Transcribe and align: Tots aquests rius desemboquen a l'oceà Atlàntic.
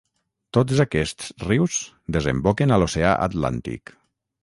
Tots 0.57 0.81
aquests 0.85 1.27
rius 1.45 1.77
desemboquen 2.17 2.77
a 2.79 2.83
l'oceà 2.83 3.15
Atlàntic. 3.31 3.99